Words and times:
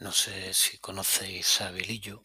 No 0.00 0.12
sé 0.12 0.54
si 0.54 0.78
conocéis 0.78 1.60
a 1.60 1.70
Belillo, 1.70 2.22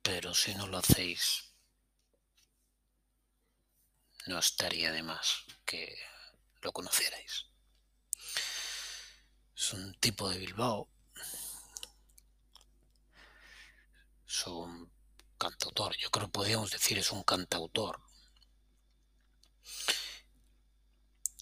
pero 0.00 0.32
si 0.32 0.54
no 0.54 0.68
lo 0.68 0.78
hacéis, 0.78 1.52
no 4.26 4.38
estaría 4.38 4.92
de 4.92 5.02
más 5.02 5.44
que 5.66 5.98
lo 6.62 6.72
conocierais. 6.72 7.46
Es 9.56 9.72
un 9.72 9.92
tipo 9.98 10.30
de 10.30 10.38
Bilbao. 10.38 10.88
Es 14.28 14.46
un 14.46 14.88
cantautor. 15.36 15.96
Yo 15.96 16.12
creo 16.12 16.26
que 16.26 16.32
podríamos 16.32 16.70
decir 16.70 16.96
es 16.98 17.10
un 17.10 17.24
cantautor. 17.24 18.00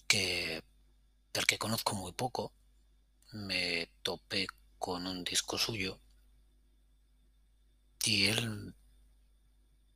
Que 0.07 0.63
del 1.31 1.45
que 1.45 1.59
conozco 1.59 1.93
muy 1.93 2.11
poco. 2.13 2.53
Me 3.33 3.89
topé 4.01 4.47
con 4.77 5.07
un 5.07 5.23
disco 5.23 5.57
suyo. 5.57 5.99
Y 8.05 8.27
él 8.27 8.75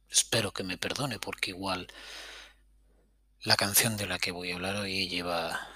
espero 0.09 0.51
que 0.51 0.63
me 0.63 0.77
perdone 0.77 1.19
porque 1.19 1.51
igual 1.51 1.87
la 3.41 3.55
canción 3.55 3.95
de 3.97 4.07
la 4.07 4.17
que 4.19 4.31
voy 4.31 4.51
a 4.51 4.55
hablar 4.55 4.75
hoy 4.77 5.07
lleva 5.07 5.67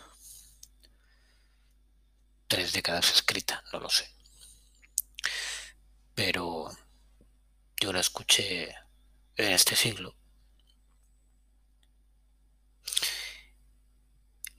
tres 2.48 2.74
décadas 2.74 3.14
escrita, 3.14 3.64
no 3.72 3.80
lo 3.80 3.90
sé. 3.90 4.10
Pero 6.16 6.70
yo 7.80 7.94
la 7.94 8.00
escuché 8.00 8.76
en 9.36 9.52
este 9.54 9.76
siglo. 9.76 10.16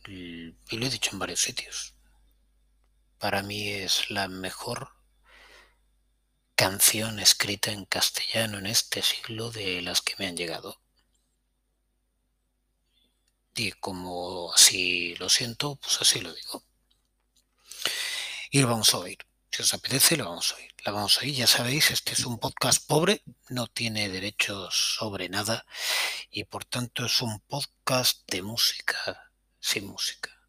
Y 0.07 0.53
lo 0.71 0.87
he 0.87 0.91
dicho 0.91 1.11
en 1.13 1.19
varios 1.19 1.41
sitios. 1.41 1.95
Para 3.23 3.45
mí 3.45 3.69
es 3.69 4.11
la 4.11 4.27
mejor 4.27 4.91
canción 6.57 7.21
escrita 7.21 7.71
en 7.71 7.85
castellano 7.85 8.59
en 8.59 8.67
este 8.67 9.01
siglo 9.01 9.53
de 9.53 9.81
las 9.81 10.03
que 10.03 10.17
me 10.19 10.27
han 10.27 10.37
llegado. 10.37 10.81
Y 13.55 13.71
como 13.71 14.53
así 14.53 15.15
lo 15.21 15.29
siento, 15.29 15.77
pues 15.77 16.01
así 16.01 16.21
lo 16.21 16.35
digo 16.35 16.65
y 18.51 18.61
lo 18.61 18.67
vamos 18.67 18.93
a 18.93 18.99
oír. 18.99 19.19
Si 19.53 19.63
os 19.63 19.73
apetece, 19.73 20.17
lo 20.17 20.25
vamos 20.25 20.51
a 20.51 20.57
oír. 20.57 20.75
La 20.85 20.91
vamos 20.91 21.17
a 21.17 21.21
oír, 21.21 21.37
ya 21.37 21.47
sabéis, 21.47 21.93
este 21.93 22.15
es 22.15 22.27
un 22.27 22.41
podcast 22.41 22.85
pobre, 22.89 23.23
no 23.51 23.69
tiene 23.69 24.09
derechos 24.09 24.97
sobre 24.99 25.29
nada 25.29 25.65
y 26.29 26.43
por 26.43 26.65
tanto 26.65 27.07
es 27.07 27.23
un 27.23 27.39
podcast 27.39 28.29
de 28.29 28.43
música, 28.43 29.31
sin 29.61 29.87
música. 29.87 30.42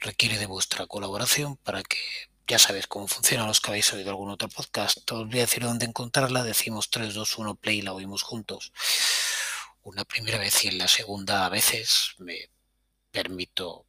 Requiere 0.00 0.38
de 0.38 0.46
vuestra 0.46 0.86
colaboración 0.86 1.56
para 1.58 1.82
que 1.82 1.98
ya 2.46 2.58
sabéis 2.58 2.86
cómo 2.86 3.06
funciona 3.06 3.46
los 3.46 3.60
que 3.60 3.70
habéis 3.70 3.92
oído 3.92 4.10
algún 4.10 4.30
otro 4.30 4.48
podcast. 4.48 4.98
Os 5.12 5.28
voy 5.28 5.38
a 5.38 5.42
decir 5.42 5.62
dónde 5.62 5.84
encontrarla. 5.86 6.42
Decimos 6.42 6.90
3, 6.90 7.14
2, 7.14 7.38
1, 7.38 7.54
play 7.56 7.78
y 7.78 7.82
la 7.82 7.92
oímos 7.92 8.22
juntos. 8.22 8.72
Una 9.82 10.04
primera 10.04 10.38
vez 10.38 10.64
y 10.64 10.68
en 10.68 10.78
la 10.78 10.88
segunda 10.88 11.46
a 11.46 11.48
veces 11.48 12.14
me 12.18 12.50
permito 13.10 13.86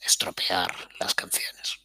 estropear 0.00 0.88
las 0.98 1.14
canciones. 1.14 1.80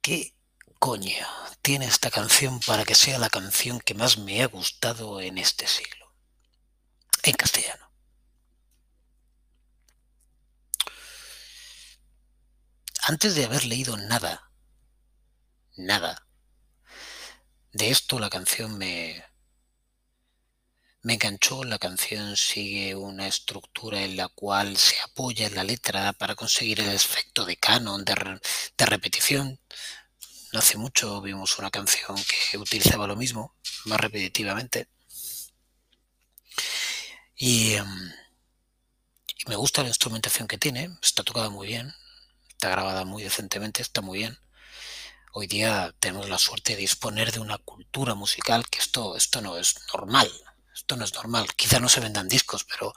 ¿Qué 0.00 0.34
coño 0.78 1.26
tiene 1.62 1.86
esta 1.86 2.10
canción 2.10 2.60
para 2.60 2.84
que 2.84 2.94
sea 2.94 3.18
la 3.18 3.28
canción 3.28 3.80
que 3.80 3.94
más 3.94 4.18
me 4.18 4.42
ha 4.42 4.46
gustado 4.46 5.20
en 5.20 5.36
este 5.36 5.66
siglo? 5.66 6.14
En 7.22 7.34
castellano. 7.34 7.87
Antes 13.08 13.34
de 13.34 13.46
haber 13.46 13.64
leído 13.64 13.96
nada, 13.96 14.50
nada, 15.78 16.26
de 17.72 17.88
esto 17.88 18.18
la 18.18 18.28
canción 18.28 18.76
me, 18.76 19.24
me 21.00 21.14
enganchó, 21.14 21.64
la 21.64 21.78
canción 21.78 22.36
sigue 22.36 22.94
una 22.94 23.26
estructura 23.26 24.02
en 24.02 24.18
la 24.18 24.28
cual 24.28 24.76
se 24.76 25.00
apoya 25.00 25.46
en 25.46 25.54
la 25.54 25.64
letra 25.64 26.12
para 26.12 26.34
conseguir 26.34 26.80
el 26.80 26.90
efecto 26.90 27.46
de 27.46 27.56
canon, 27.56 28.04
de, 28.04 28.14
repetición. 28.84 29.58
No 30.52 30.58
hace 30.58 30.76
mucho 30.76 31.22
vimos 31.22 31.58
una 31.58 31.70
canción 31.70 32.14
que 32.50 32.58
utilizaba 32.58 33.06
lo 33.06 33.16
mismo, 33.16 33.54
más 33.86 33.98
repetitivamente. 33.98 34.86
Y, 37.36 37.72
em, 37.72 38.12
y 39.34 39.48
me 39.48 39.56
gusta 39.56 39.80
la 39.80 39.88
instrumentación 39.88 40.46
que 40.46 40.58
tiene, 40.58 40.90
está 41.00 41.22
tocada 41.22 41.48
muy 41.48 41.68
bien, 41.68 41.94
está 42.58 42.70
grabada 42.70 43.04
muy 43.04 43.22
decentemente, 43.22 43.82
está 43.82 44.00
muy 44.00 44.18
bien 44.18 44.38
hoy 45.32 45.46
día 45.46 45.94
tenemos 46.00 46.28
la 46.28 46.38
suerte 46.38 46.72
de 46.72 46.80
disponer 46.80 47.30
de 47.30 47.38
una 47.38 47.58
cultura 47.58 48.14
musical 48.14 48.68
que 48.68 48.80
esto, 48.80 49.16
esto 49.16 49.40
no 49.40 49.56
es 49.56 49.76
normal. 49.94 50.28
Esto 50.74 50.96
no 50.96 51.04
es 51.04 51.14
normal. 51.14 51.46
Quizá 51.54 51.78
no 51.78 51.88
se 51.88 52.00
vendan 52.00 52.28
discos, 52.28 52.64
pero 52.64 52.92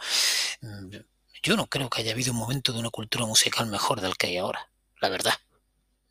mm, 0.62 0.96
yo 1.44 1.56
no 1.56 1.68
creo 1.68 1.90
que 1.90 2.02
haya 2.02 2.14
habido 2.14 2.32
un 2.32 2.40
momento 2.40 2.74
de 2.74 2.80
una 2.80 2.90
cultura 2.90 3.26
musical 3.26 3.68
mejor 3.68 4.02
del 4.02 4.18
que 4.18 4.28
hay 4.28 4.38
ahora. 4.38 4.70
La 5.00 5.10
verdad. 5.10 5.34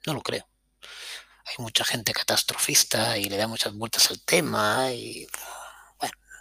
No 0.07 0.15
lo 0.15 0.23
creo. 0.23 0.49
Hay 1.47 1.55
mucha 1.59 1.85
gente 1.85 2.13
catastrofista 2.13 3.19
y 3.19 3.25
le 3.25 3.37
da 3.37 3.49
muchas 3.49 3.75
vueltas 3.75 4.11
al 4.11 4.21
tema 4.23 4.93
y 4.93 5.27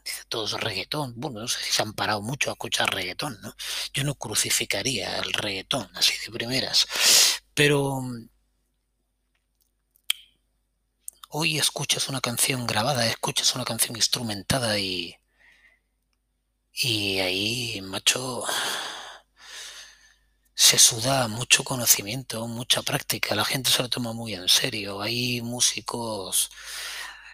dice 0.10 0.24
todo 0.30 0.46
es 0.46 0.54
reggaetón. 0.54 1.14
Bueno, 1.18 1.42
no 1.42 1.48
sé 1.48 1.64
si 1.64 1.72
se 1.72 1.82
han 1.82 1.94
parado 1.94 2.22
mucho 2.22 2.50
a 2.50 2.54
escuchar 2.54 2.94
reggaetón, 2.94 3.40
¿no? 3.42 3.56
Yo 3.94 4.04
no 4.04 4.16
crucificaría 4.16 5.18
el 5.20 5.34
reggaetón 5.34 5.90
así 5.96 6.14
de 6.26 6.32
primeras. 6.32 6.88
Pero 7.54 8.02
hoy 11.30 11.58
escuchas 11.60 12.10
una 12.10 12.22
canción 12.22 12.68
grabada, 12.68 13.06
escuchas 13.08 13.56
una 13.56 13.66
canción 13.66 13.96
instrumentada 13.96 14.80
y 14.80 15.16
y 16.82 17.20
ahí, 17.20 17.82
macho, 17.82 18.46
se 20.56 20.78
suda 20.80 21.28
mucho 21.28 21.64
conocimiento, 21.64 22.48
mucha 22.48 22.82
práctica. 22.84 23.36
La 23.36 23.44
gente 23.46 23.70
se 23.70 23.82
lo 23.82 23.90
toma 23.90 24.14
muy 24.14 24.34
en 24.34 24.48
serio. 24.48 25.02
Hay 25.02 25.42
músicos 25.42 26.50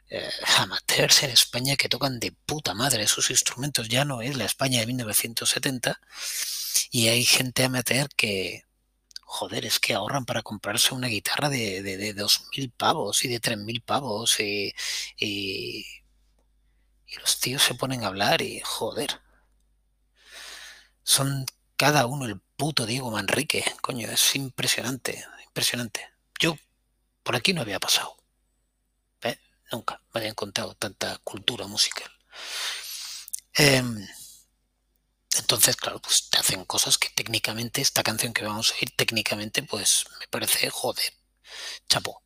eh, 0.10 0.30
amateurs 0.58 1.24
en 1.24 1.32
España 1.32 1.76
que 1.76 1.90
tocan 1.90 2.20
de 2.20 2.32
puta 2.46 2.74
madre 2.74 3.08
sus 3.08 3.30
instrumentos. 3.32 3.90
Ya 3.90 4.06
no 4.06 4.22
es 4.22 4.36
la 4.38 4.46
España 4.46 4.80
de 4.80 4.88
1970. 4.88 6.00
Y 6.92 7.08
hay 7.10 7.26
gente 7.26 7.64
amateur 7.64 8.10
que, 8.16 8.64
joder, 9.24 9.66
es 9.66 9.80
que 9.80 9.94
ahorran 9.94 10.26
para 10.26 10.44
comprarse 10.44 10.94
una 10.96 11.08
guitarra 11.08 11.50
de, 11.50 11.82
de, 11.84 11.98
de 11.98 12.16
2.000 12.16 12.72
pavos 12.76 13.26
y 13.26 13.30
de 13.30 13.42
3.000 13.42 13.84
pavos. 13.84 14.40
Y, 14.40 14.74
y, 15.20 15.86
y 17.08 17.16
los 17.20 17.40
tíos 17.40 17.64
se 17.64 17.76
ponen 17.76 18.04
a 18.04 18.08
hablar 18.08 18.42
y, 18.42 18.62
joder 18.62 19.22
son 21.06 21.46
cada 21.78 22.08
uno 22.08 22.26
el 22.26 22.42
puto 22.58 22.86
Diego 22.86 23.12
Manrique. 23.12 23.64
Coño, 23.82 24.10
es 24.10 24.36
impresionante, 24.36 25.24
impresionante. 25.46 26.10
Yo 26.40 26.58
por 27.24 27.36
aquí 27.36 27.54
no 27.54 27.62
había 27.62 27.80
pasado. 27.80 28.18
Nunca 29.72 30.02
me 30.14 30.20
había 30.20 30.30
encontrado 30.32 30.76
tanta 30.76 31.18
cultura 31.20 31.68
musical. 31.68 32.12
Em, 33.54 34.08
entonces, 35.38 35.76
claro, 35.76 36.00
pues 36.02 36.30
te 36.30 36.38
hacen 36.38 36.66
cosas 36.66 36.98
que 36.98 37.10
técnicamente, 37.10 37.82
esta 37.82 38.04
canción 38.04 38.34
que 38.34 38.44
vamos 38.46 38.72
a 38.72 38.76
oír, 38.76 38.92
técnicamente, 38.96 39.64
pues 39.64 40.06
me 40.20 40.28
parece 40.28 40.70
joder, 40.70 41.14
chapo. 41.90 42.24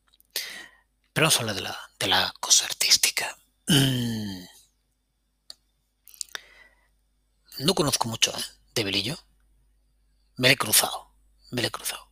Pero 1.14 1.26
vamos 1.26 1.36
a 1.38 1.40
hablar 1.40 1.56
de 1.56 1.62
la, 1.62 1.92
de 2.00 2.08
la 2.08 2.34
cosa 2.40 2.66
artística. 2.66 3.38
Mm. 3.68 4.46
No 7.60 7.74
conozco 7.76 8.08
mucho, 8.08 8.32
¿eh? 8.38 8.44
de 8.74 8.84
Belillo, 8.84 9.20
me 10.38 10.52
he 10.52 10.58
cruzado, 10.58 11.12
me 11.52 11.62
la 11.62 11.68
he 11.68 11.72
cruzado. 11.72 12.09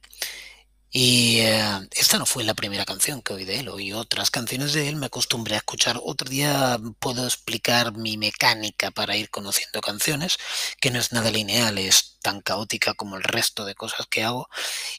Y 1.00 1.42
eh, 1.42 1.62
esta 1.92 2.18
no 2.18 2.26
fue 2.26 2.44
la 2.44 2.56
primera 2.56 2.84
canción 2.84 3.22
que 3.22 3.32
oí 3.32 3.46
de 3.46 3.60
él, 3.60 3.70
oí 3.70 3.94
otras 3.94 4.32
canciones 4.32 4.74
de 4.74 4.90
él, 4.90 4.96
me 4.96 5.06
acostumbré 5.06 5.54
a 5.54 5.60
escuchar. 5.60 6.00
Otro 6.04 6.28
día 6.28 6.80
puedo 6.98 7.24
explicar 7.24 7.96
mi 7.96 8.18
mecánica 8.18 8.90
para 8.90 9.16
ir 9.16 9.30
conociendo 9.30 9.80
canciones, 9.80 10.40
que 10.82 10.90
no 10.90 10.98
es 10.98 11.12
nada 11.12 11.30
lineal, 11.30 11.78
es 11.78 12.18
tan 12.24 12.42
caótica 12.42 12.96
como 12.96 13.16
el 13.16 13.22
resto 13.22 13.64
de 13.64 13.76
cosas 13.76 14.08
que 14.08 14.24
hago, 14.24 14.50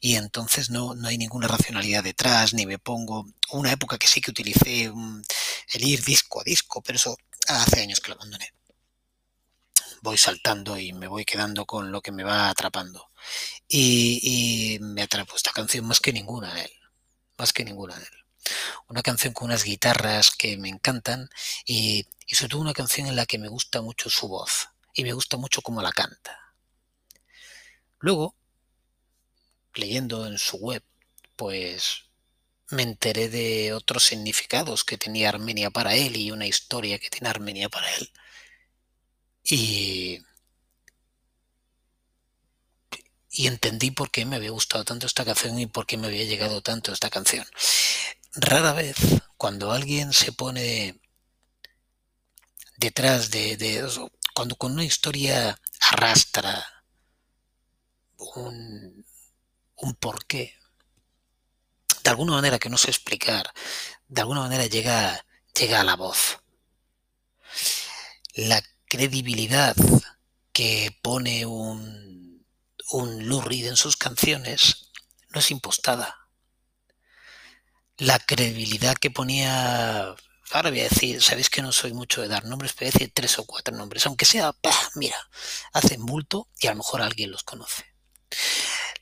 y 0.00 0.14
entonces 0.14 0.70
no, 0.70 0.94
no 0.94 1.08
hay 1.08 1.18
ninguna 1.18 1.48
racionalidad 1.48 2.04
detrás, 2.04 2.54
ni 2.54 2.64
me 2.64 2.78
pongo. 2.78 3.26
Una 3.50 3.72
época 3.72 3.98
que 3.98 4.06
sí 4.06 4.20
que 4.20 4.30
utilicé 4.30 4.84
el 4.84 5.84
ir 5.84 6.04
disco 6.04 6.40
a 6.40 6.44
disco, 6.44 6.80
pero 6.80 6.94
eso 6.94 7.16
hace 7.48 7.80
años 7.82 7.98
que 7.98 8.10
lo 8.10 8.14
abandoné 8.14 8.52
voy 10.02 10.18
saltando 10.18 10.78
y 10.78 10.92
me 10.92 11.06
voy 11.06 11.24
quedando 11.24 11.66
con 11.66 11.92
lo 11.92 12.00
que 12.00 12.12
me 12.12 12.24
va 12.24 12.48
atrapando. 12.48 13.10
Y, 13.68 14.78
me 14.80 15.02
atrapó 15.02 15.36
esta 15.36 15.52
canción 15.52 15.86
más 15.86 16.00
que 16.00 16.12
ninguna 16.12 16.52
de 16.54 16.62
él, 16.62 16.72
más 17.36 17.52
que 17.52 17.64
ninguna 17.64 17.96
de 17.96 18.04
él. 18.04 18.24
Una 18.88 19.02
canción 19.02 19.34
con 19.34 19.46
unas 19.46 19.64
guitarras 19.64 20.30
que 20.30 20.56
me 20.56 20.68
encantan 20.68 21.28
y, 21.66 22.06
y 22.26 22.34
sobre 22.34 22.50
todo 22.50 22.60
una 22.62 22.74
canción 22.74 23.06
en 23.08 23.16
la 23.16 23.26
que 23.26 23.38
me 23.38 23.48
gusta 23.48 23.82
mucho 23.82 24.10
su 24.10 24.28
voz 24.28 24.68
y 24.94 25.04
me 25.04 25.12
gusta 25.12 25.36
mucho 25.36 25.62
cómo 25.62 25.82
la 25.82 25.92
canta. 25.92 26.54
Luego, 28.00 28.34
leyendo 29.74 30.26
en 30.26 30.38
su 30.38 30.56
web, 30.56 30.82
pues 31.36 32.08
me 32.70 32.82
enteré 32.82 33.28
de 33.28 33.72
otros 33.72 34.04
significados 34.04 34.84
que 34.84 34.98
tenía 34.98 35.30
Armenia 35.30 35.70
para 35.70 35.94
él 35.94 36.16
y 36.16 36.30
una 36.30 36.46
historia 36.46 36.98
que 36.98 37.10
tiene 37.10 37.28
Armenia 37.28 37.68
para 37.68 37.90
él. 37.94 38.10
Y, 39.50 40.22
y 43.30 43.46
entendí 43.46 43.90
por 43.90 44.10
qué 44.10 44.24
me 44.24 44.36
había 44.36 44.50
gustado 44.50 44.84
tanto 44.84 45.06
esta 45.06 45.24
canción 45.24 45.58
y 45.58 45.66
por 45.66 45.86
qué 45.86 45.96
me 45.96 46.08
había 46.08 46.24
llegado 46.24 46.60
tanto 46.62 46.92
esta 46.92 47.10
canción. 47.10 47.46
Rara 48.34 48.72
vez, 48.72 48.96
cuando 49.36 49.72
alguien 49.72 50.12
se 50.12 50.32
pone 50.32 51.00
detrás 52.76 53.30
de, 53.30 53.56
de 53.56 53.88
cuando 54.34 54.56
con 54.56 54.72
una 54.72 54.84
historia 54.84 55.58
arrastra 55.80 56.84
un, 58.16 59.04
un 59.76 59.94
porqué, 59.94 60.54
de 62.02 62.10
alguna 62.10 62.32
manera 62.32 62.58
que 62.58 62.68
no 62.68 62.78
sé 62.78 62.90
explicar, 62.90 63.52
de 64.08 64.20
alguna 64.20 64.40
manera 64.40 64.66
llega, 64.66 65.24
llega 65.58 65.80
a 65.80 65.84
la 65.84 65.96
voz. 65.96 66.38
La 68.34 68.62
credibilidad 68.88 69.76
que 70.52 70.96
pone 71.02 71.46
un, 71.46 72.46
un 72.90 73.28
Lou 73.28 73.40
Reed 73.40 73.66
en 73.66 73.76
sus 73.76 73.96
canciones 73.96 74.90
no 75.30 75.40
es 75.40 75.50
impostada. 75.50 76.28
La 77.96 78.18
credibilidad 78.18 78.96
que 78.96 79.10
ponía 79.10 80.14
ahora 80.52 80.70
voy 80.70 80.80
a 80.80 80.88
decir, 80.88 81.22
sabéis 81.22 81.50
que 81.50 81.62
no 81.62 81.72
soy 81.72 81.92
mucho 81.92 82.22
de 82.22 82.28
dar 82.28 82.44
nombres, 82.44 82.72
pero 82.72 82.86
voy 82.86 82.88
a 82.88 82.92
decir 82.98 83.12
tres 83.14 83.38
o 83.38 83.44
cuatro 83.44 83.76
nombres, 83.76 84.06
aunque 84.06 84.24
sea, 84.24 84.52
¡pah! 84.52 84.90
mira, 84.94 85.16
hacen 85.72 86.04
bulto 86.06 86.48
y 86.58 86.66
a 86.66 86.70
lo 86.70 86.78
mejor 86.78 87.02
alguien 87.02 87.30
los 87.30 87.42
conoce. 87.42 87.84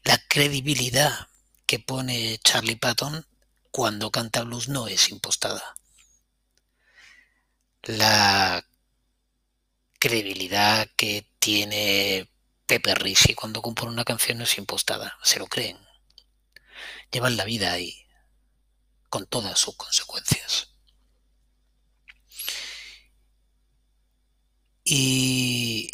La 0.04 0.18
credibilidad 0.28 1.28
que 1.66 1.78
pone 1.78 2.38
Charlie 2.42 2.76
Patton 2.76 3.26
cuando 3.70 4.10
canta 4.10 4.42
blues 4.42 4.68
no 4.68 4.88
es 4.88 5.10
impostada. 5.10 5.74
La 7.82 8.64
credibilidad 10.06 10.88
que 10.96 11.26
tiene 11.40 12.30
Pepe 12.66 12.94
Ricci 12.94 13.34
cuando 13.34 13.60
compone 13.60 13.90
una 13.90 14.04
canción 14.04 14.38
no 14.38 14.44
es 14.44 14.56
impostada, 14.56 15.18
se 15.24 15.40
lo 15.40 15.48
creen. 15.48 15.78
Llevan 17.10 17.36
la 17.36 17.44
vida 17.44 17.72
ahí, 17.72 18.06
con 19.08 19.26
todas 19.26 19.58
sus 19.58 19.74
consecuencias. 19.76 20.70
Y 24.84 25.90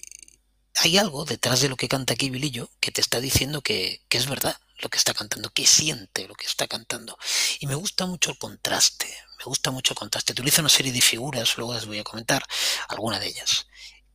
hay 0.74 0.98
algo 0.98 1.24
detrás 1.24 1.62
de 1.62 1.70
lo 1.70 1.76
que 1.76 1.88
canta 1.88 2.12
aquí 2.12 2.28
Bilillo 2.28 2.68
que 2.80 2.92
te 2.92 3.00
está 3.00 3.18
diciendo 3.18 3.62
que, 3.62 4.02
que, 4.10 4.18
es 4.18 4.28
verdad 4.28 4.58
lo 4.80 4.90
que 4.90 4.98
está 4.98 5.14
cantando, 5.14 5.48
que 5.48 5.66
siente 5.66 6.28
lo 6.28 6.34
que 6.34 6.44
está 6.44 6.68
cantando. 6.68 7.16
Y 7.60 7.66
me 7.66 7.76
gusta 7.76 8.04
mucho 8.04 8.30
el 8.30 8.36
contraste, 8.36 9.06
me 9.38 9.44
gusta 9.44 9.70
mucho 9.70 9.94
el 9.94 9.98
contraste. 9.98 10.32
Utiliza 10.32 10.60
una 10.60 10.68
serie 10.68 10.92
de 10.92 11.00
figuras, 11.00 11.56
luego 11.56 11.72
les 11.72 11.86
voy 11.86 11.98
a 11.98 12.04
comentar 12.04 12.44
alguna 12.88 13.18
de 13.18 13.28
ellas, 13.28 13.66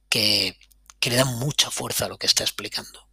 que, 0.10 0.58
le 1.02 1.16
dan 1.16 1.40
mucha 1.40 1.72
fuerza 1.72 2.06
a 2.06 2.10
lo 2.10 2.18
que 2.18 2.28
está 2.28 2.44
explicando. 2.44 3.08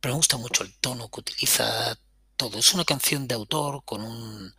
Pero 0.00 0.14
me 0.14 0.18
gusta 0.18 0.36
mucho 0.36 0.62
el 0.62 0.76
tono 0.78 1.08
que 1.08 1.20
utiliza 1.20 1.96
todo. 2.36 2.58
Es 2.58 2.74
una 2.74 2.84
canción 2.84 3.26
de 3.26 3.34
autor 3.34 3.82
con 3.84 4.02
un, 4.02 4.54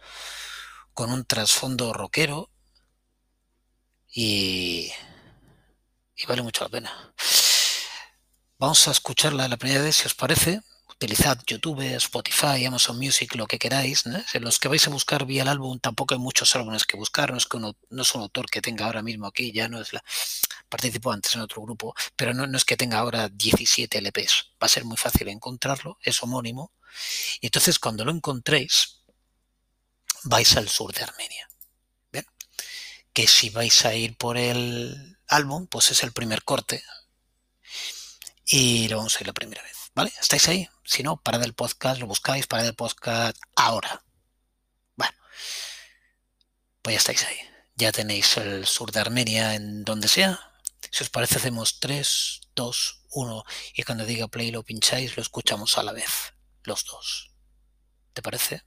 con 0.93 1.11
un 1.11 1.25
trasfondo 1.25 1.93
rockero 1.93 2.49
y, 4.07 4.91
y 6.15 6.25
vale 6.27 6.41
mucho 6.41 6.63
la 6.63 6.69
pena. 6.69 7.13
Vamos 8.57 8.87
a 8.87 8.91
escucharla 8.91 9.47
la 9.47 9.57
primera 9.57 9.83
vez, 9.83 9.97
si 9.97 10.07
os 10.07 10.15
parece. 10.15 10.61
Utilizad 10.95 11.39
YouTube, 11.45 11.95
Spotify, 11.95 12.65
Amazon 12.65 12.97
Music, 12.97 13.35
lo 13.35 13.47
que 13.47 13.59
queráis. 13.59 14.05
¿no? 14.05 14.23
Los 14.39 14.59
que 14.59 14.67
vais 14.67 14.85
a 14.87 14.89
buscar 14.89 15.25
vía 15.25 15.43
el 15.43 15.47
álbum, 15.49 15.79
tampoco 15.79 16.13
hay 16.13 16.19
muchos 16.19 16.55
álbumes 16.55 16.85
que 16.85 16.97
buscar. 16.97 17.31
No 17.31 17.37
es 17.37 17.45
que 17.45 17.57
uno, 17.57 17.75
no 17.89 18.01
es 18.01 18.15
un 18.15 18.21
autor 18.21 18.49
que 18.49 18.61
tenga 18.61 18.85
ahora 18.85 19.01
mismo 19.01 19.27
aquí, 19.27 19.51
ya 19.51 19.67
no 19.67 19.81
es 19.81 19.93
la. 19.93 20.03
Participó 20.69 21.11
antes 21.11 21.35
en 21.35 21.41
otro 21.41 21.61
grupo, 21.61 21.93
pero 22.15 22.33
no, 22.33 22.47
no 22.47 22.57
es 22.57 22.65
que 22.65 22.77
tenga 22.77 22.99
ahora 22.99 23.29
17 23.29 23.99
LPs. 23.99 24.53
Va 24.61 24.65
a 24.65 24.69
ser 24.69 24.85
muy 24.85 24.97
fácil 24.97 25.27
encontrarlo, 25.27 25.97
es 26.01 26.21
homónimo. 26.23 26.71
Y 27.41 27.47
entonces, 27.47 27.79
cuando 27.79 28.05
lo 28.05 28.11
encontréis, 28.11 29.01
vais 30.23 30.55
al 30.57 30.69
sur 30.69 30.93
de 30.93 31.03
Armenia. 31.03 31.47
Que 33.13 33.27
si 33.27 33.51
vais 33.51 33.85
a 33.85 33.93
ir 33.93 34.17
por 34.17 34.37
el 34.37 35.19
álbum, 35.27 35.67
pues 35.67 35.91
es 35.91 36.01
el 36.01 36.13
primer 36.13 36.43
corte. 36.43 36.83
Y 38.45 38.87
lo 38.87 38.97
vamos 38.97 39.15
a 39.15 39.19
ir 39.19 39.27
la 39.27 39.33
primera 39.33 39.61
vez. 39.61 39.82
¿Vale? 39.95 40.11
¿Estáis 40.19 40.47
ahí? 40.47 40.67
Si 40.83 41.03
no, 41.03 41.17
parad 41.17 41.43
el 41.43 41.53
podcast, 41.53 41.99
lo 41.99 42.07
buscáis, 42.07 42.47
parad 42.47 42.65
el 42.65 42.75
podcast 42.75 43.37
ahora. 43.55 44.03
Bueno, 44.95 45.13
pues 46.81 46.95
ya 46.95 46.97
estáis 46.97 47.23
ahí. 47.25 47.37
Ya 47.75 47.91
tenéis 47.91 48.37
el 48.37 48.65
sur 48.65 48.91
de 48.91 48.99
Armenia 48.99 49.55
en 49.55 49.83
donde 49.83 50.07
sea. 50.07 50.39
Si 50.91 51.03
os 51.03 51.09
parece, 51.09 51.37
hacemos 51.37 51.79
3, 51.79 52.41
2, 52.55 53.01
1 53.11 53.43
y 53.75 53.83
cuando 53.83 54.05
diga 54.05 54.27
play 54.27 54.51
lo 54.51 54.63
pincháis, 54.63 55.15
lo 55.15 55.21
escuchamos 55.21 55.77
a 55.77 55.83
la 55.83 55.91
vez, 55.91 56.33
los 56.63 56.85
dos. 56.85 57.31
¿Te 58.13 58.21
parece? 58.21 58.63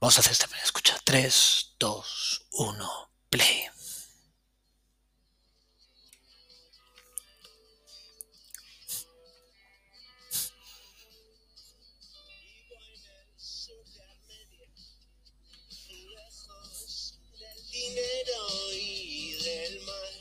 Vamos 0.00 0.16
a 0.16 0.20
hacer 0.20 0.32
esta 0.32 0.46
primera 0.46 0.64
escucha. 0.64 0.98
3, 1.04 1.76
2, 1.78 2.46
1, 2.52 3.10
play. 3.30 3.71
Y 17.94 19.34
del 19.42 19.80
mar. 19.82 20.12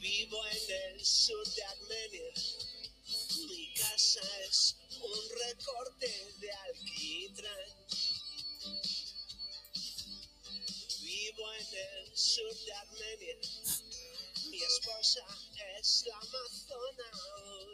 Vivo 0.00 0.38
en 0.46 0.94
el 0.94 1.04
sur 1.04 1.46
de 1.54 1.64
Armenia. 1.64 2.34
Mi 3.48 3.72
casa 3.74 4.20
es 4.48 4.76
un 5.00 5.38
recorte 5.46 6.34
de 6.40 6.50
alquitrán. 6.52 7.68
Vivo 11.02 11.52
en 11.54 11.66
el 11.76 12.16
sur 12.16 12.54
de 12.64 12.72
Armenia. 12.72 13.36
Mi 14.50 14.62
esposa 14.62 15.24
es 15.78 16.04
la 16.06 16.16
amazona 16.16 17.10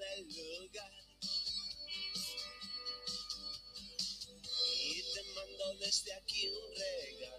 del 0.01 0.29
lugar. 0.29 0.68
Mando 5.89 5.97
desde 5.97 6.13
aquí 6.13 6.49
un 6.49 7.38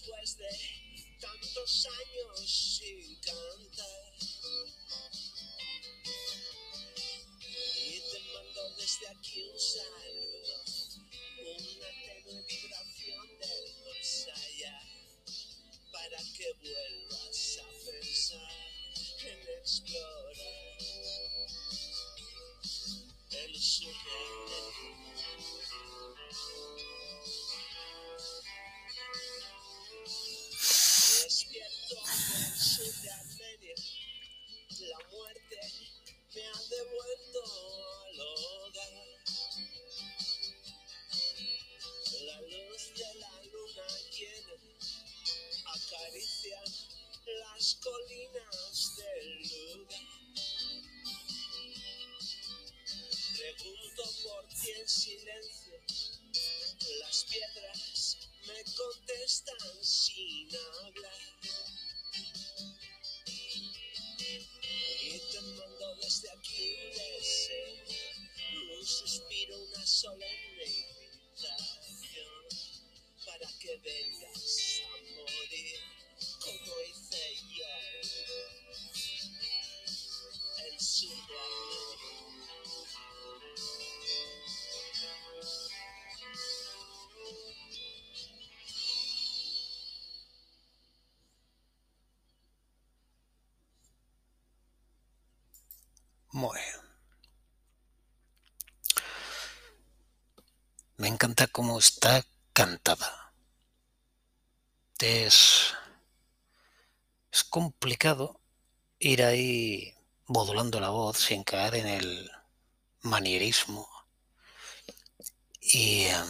después 0.00 0.36
de 0.36 0.48
tantos 1.20 1.86
años 1.86 2.78
sin 2.78 3.16
cantar. 3.16 3.67
Encanta 101.18 101.48
cómo 101.48 101.80
está 101.80 102.24
cantada. 102.52 103.34
Es, 105.00 105.74
es 107.32 107.42
complicado 107.42 108.40
ir 109.00 109.24
ahí 109.24 109.96
modulando 110.26 110.78
la 110.78 110.90
voz 110.90 111.18
sin 111.18 111.42
caer 111.42 111.74
en 111.74 111.88
el 111.88 112.30
manierismo. 113.00 113.88
Y 115.60 116.04
em, 116.04 116.28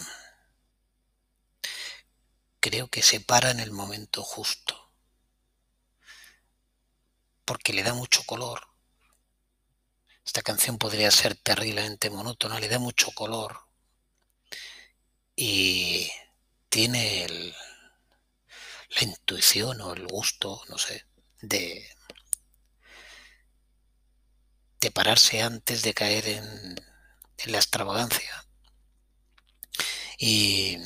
creo 2.60 2.88
que 2.88 3.02
se 3.02 3.20
para 3.20 3.50
en 3.50 3.60
el 3.60 3.72
momento 3.72 4.22
justo. 4.22 4.90
Porque 7.44 7.74
le 7.74 7.82
da 7.82 7.92
mucho 7.92 8.24
color. 8.24 8.68
Esta 10.24 10.40
canción 10.40 10.78
podría 10.78 11.10
ser 11.10 11.36
terriblemente 11.36 12.08
monótona, 12.08 12.58
le 12.58 12.68
da 12.70 12.78
mucho 12.78 13.10
color. 13.12 13.67
Y 15.38 16.10
tiene 16.68 17.24
el- 17.24 17.54
la 18.96 19.02
intuición 19.02 19.80
o 19.80 19.94
el 19.94 20.06
gusto, 20.06 20.60
no 20.68 20.76
sé, 20.76 21.06
de, 21.40 21.88
de 24.80 24.90
pararse 24.90 25.40
antes 25.40 25.82
de 25.84 25.94
caer 25.94 26.26
en, 26.28 26.44
en 27.38 27.52
la 27.52 27.58
extravagancia. 27.58 28.44
Y 30.18 30.78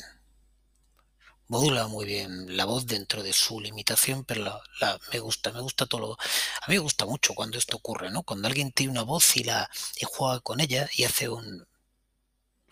modula 1.47 1.87
muy 1.87 2.05
bien 2.05 2.57
la 2.57 2.65
voz 2.65 2.85
dentro 2.87 3.23
de 3.23 3.33
su 3.33 3.59
limitación, 3.61 4.25
pero 4.25 4.43
la, 4.43 4.61
la- 4.81 4.99
me 5.11 5.19
gusta, 5.19 5.51
me 5.51 5.61
gusta 5.61 5.85
todo 5.85 6.01
lo... 6.01 6.13
A 6.13 6.67
mí 6.67 6.75
me 6.75 6.79
gusta 6.79 7.05
mucho 7.05 7.33
cuando 7.33 7.57
esto 7.57 7.77
ocurre, 7.77 8.09
¿no? 8.11 8.23
Cuando 8.23 8.47
alguien 8.47 8.71
tiene 8.71 8.91
una 8.91 9.03
voz 9.03 9.35
y 9.37 9.43
la 9.43 9.69
y 9.95 10.05
juega 10.05 10.39
con 10.41 10.59
ella 10.59 10.89
y 10.95 11.03
hace 11.05 11.29
un... 11.29 11.65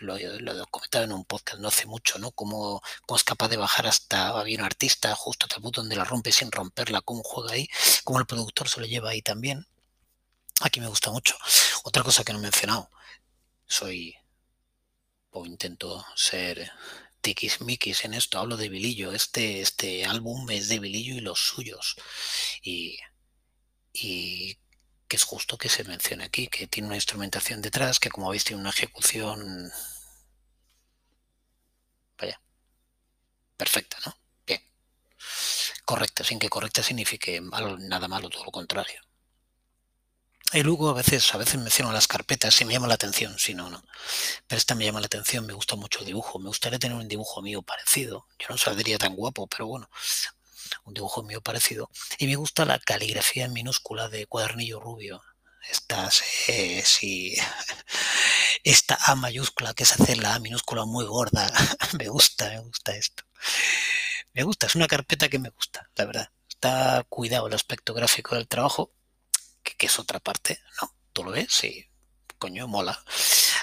Lo, 0.02 0.18
lo 0.18 0.66
comentaba 0.68 1.06
en 1.06 1.14
un 1.14 1.26
podcast 1.26 1.60
no 1.60 1.68
hace 1.68 1.86
mucho, 1.86 2.20
¿no? 2.20 2.32
Cómo, 2.32 2.82
cómo 3.06 3.18
es 3.18 3.24
capaz 3.24 3.48
de 3.50 3.58
bajar 3.58 3.88
hasta... 3.88 4.30
Había 4.30 4.58
un 4.58 4.66
artista 4.66 5.16
justo 5.16 5.46
hasta 5.46 5.58
el 5.58 5.62
punto 5.62 5.82
donde 5.82 5.96
la 5.96 6.04
rompe 6.04 6.32
sin 6.32 6.52
romperla, 6.52 7.02
cómo 7.02 7.22
juega 7.24 7.54
ahí, 7.54 7.70
cómo 8.04 8.20
el 8.20 8.26
productor 8.26 8.68
se 8.68 8.80
lo 8.80 8.86
lleva 8.86 9.12
ahí 9.12 9.22
también. 9.22 9.68
Aquí 10.62 10.80
me 10.80 10.88
gusta 10.88 11.12
mucho. 11.12 11.36
Otra 11.84 12.04
cosa 12.04 12.24
que 12.24 12.34
no 12.34 12.40
he 12.40 12.42
mencionado, 12.42 12.90
soy... 13.68 14.16
o 15.32 15.46
intento 15.46 16.06
ser 16.16 16.72
tiquismiquis 17.22 18.04
en 18.06 18.14
esto, 18.16 18.40
hablo 18.40 18.58
de 18.58 18.70
Vilillo. 18.70 19.12
Este, 19.12 19.62
este 19.62 20.06
álbum 20.06 20.50
es 20.50 20.68
de 20.68 20.80
Vilillo 20.80 21.16
y 21.16 21.22
los 21.22 21.40
suyos. 21.40 21.96
Y, 22.64 22.98
y 23.94 24.58
que 25.08 25.18
es 25.18 25.24
justo 25.24 25.58
que 25.58 25.70
se 25.70 25.84
mencione 25.84 26.24
aquí, 26.24 26.48
que 26.48 26.68
tiene 26.68 26.88
una 26.88 26.96
instrumentación 26.96 27.62
detrás, 27.62 28.00
que 28.00 28.10
como 28.10 28.30
veis 28.30 28.44
tiene 28.44 28.62
una 28.62 28.72
ejecución, 28.72 29.72
perfecta, 33.62 33.98
¿no? 34.08 34.18
Bien. 34.48 34.60
Correcta, 35.86 36.24
sin 36.24 36.40
que 36.40 36.50
correcta 36.50 36.82
signifique 36.82 37.40
malo, 37.42 37.78
nada 37.78 38.08
malo, 38.08 38.28
todo 38.28 38.44
lo 38.46 38.52
contrario. 38.52 39.00
Y 40.52 40.64
luego 40.64 40.90
a 40.90 40.94
veces, 40.94 41.32
a 41.36 41.38
veces 41.38 41.60
menciono 41.60 41.92
las 41.92 42.08
carpetas 42.08 42.60
y 42.60 42.66
me 42.66 42.74
llama 42.74 42.88
la 42.88 42.96
atención, 42.96 43.38
si 43.38 43.54
no, 43.54 43.70
no. 43.70 43.84
Pero 44.48 44.58
esta 44.58 44.74
me 44.74 44.86
llama 44.86 45.00
la 45.00 45.06
atención, 45.06 45.46
me 45.46 45.54
gusta 45.54 45.76
mucho 45.76 46.00
el 46.00 46.08
dibujo, 46.08 46.40
me 46.40 46.48
gustaría 46.48 46.80
tener 46.80 46.98
un 46.98 47.08
dibujo 47.08 47.44
mío 47.44 47.62
parecido. 47.62 48.26
Yo 48.40 48.48
no 48.50 48.58
saldría 48.58 48.98
tan 48.98 49.16
guapo, 49.16 49.46
pero 49.46 49.68
bueno, 49.68 49.88
un 50.86 50.96
dibujo 50.96 51.22
mío 51.22 51.40
parecido. 51.42 51.92
Y 52.18 52.26
me 52.26 52.36
gusta 52.38 52.66
la 52.66 52.80
caligrafía 52.80 53.46
en 53.46 53.54
minúscula 53.54 54.10
de 54.10 54.26
cuadernillo 54.26 54.80
rubio. 54.80 55.22
Estas, 55.70 56.24
eh, 56.48 56.82
sí, 56.84 57.36
esta 58.64 58.98
A 59.06 59.16
mayúscula, 59.16 59.74
que 59.74 59.84
es 59.84 59.92
hacer 59.92 60.18
la 60.18 60.36
A 60.36 60.40
minúscula 60.40 60.86
muy 60.86 61.06
gorda. 61.06 61.52
me 61.98 62.08
gusta, 62.10 62.50
me 62.50 62.60
gusta 62.60 62.96
esto. 62.96 63.24
Me 64.34 64.44
gusta, 64.44 64.68
es 64.68 64.76
una 64.76 64.88
carpeta 64.88 65.30
que 65.30 65.40
me 65.40 65.50
gusta, 65.50 65.90
la 65.96 66.06
verdad. 66.06 66.32
Está 66.48 67.06
cuidado 67.10 67.48
el 67.48 67.54
aspecto 67.54 67.94
gráfico 67.94 68.36
del 68.36 68.48
trabajo, 68.48 68.94
que, 69.64 69.76
que 69.76 69.88
es 69.88 70.00
otra 70.00 70.20
parte, 70.20 70.60
¿no? 70.82 70.96
Tú 71.14 71.24
lo 71.24 71.32
ves, 71.32 71.48
sí, 71.52 71.86
coño, 72.42 72.68
mola. 72.68 73.04